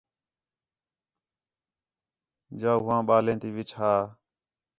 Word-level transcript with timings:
جا 2.59 2.71
ہوآں 2.81 3.01
ٻالیں 3.07 3.37
تی 3.41 3.49
وِچ 3.55 3.69
ہا 3.79 3.93